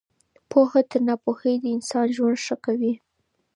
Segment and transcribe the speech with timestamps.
[0.49, 2.93] پوهه تر ناپوهۍ د انسان ژوند ښه کوي.